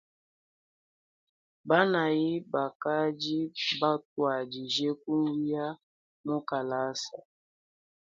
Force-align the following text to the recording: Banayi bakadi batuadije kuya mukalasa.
Banayi 1.67 2.29
bakadi 2.53 3.39
batuadije 3.81 4.87
kuya 5.01 5.65
mukalasa. 6.25 7.17